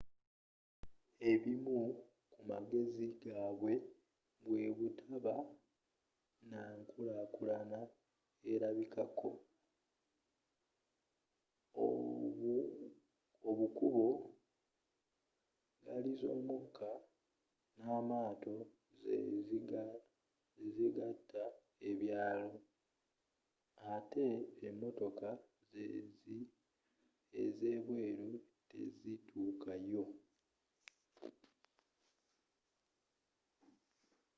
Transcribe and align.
ebimu 1.31 1.79
ku 2.31 2.39
magezi 2.49 3.05
gabwe 3.23 3.73
bwebutaba 4.43 5.35
n'ankulakulana 6.49 7.79
erabikibwako 8.51 9.29
obukubo 13.49 14.05
ggaaliz'omukka 15.81 16.91
n'amaato 17.77 18.53
zezigata 20.59 21.45
ebyalo 21.89 22.51
ate 23.95 24.27
emotoka 24.67 25.29
ezebweru 27.43 28.27
tezituuka 28.69 29.73
yo 29.93 30.03